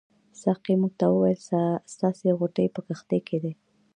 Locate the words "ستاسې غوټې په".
1.93-2.81